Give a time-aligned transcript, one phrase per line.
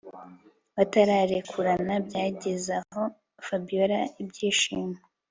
[0.75, 3.01] batararekurana byagezaho
[3.45, 4.91] Fabiora ibyishimo